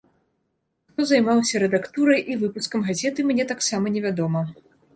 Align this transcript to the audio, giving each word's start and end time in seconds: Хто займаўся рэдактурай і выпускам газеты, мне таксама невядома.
Хто 0.93 1.05
займаўся 1.11 1.61
рэдактурай 1.65 2.25
і 2.33 2.39
выпускам 2.47 2.89
газеты, 2.89 3.29
мне 3.31 3.49
таксама 3.55 3.85
невядома. 3.99 4.47